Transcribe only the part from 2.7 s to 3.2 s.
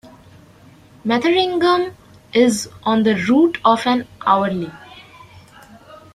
on the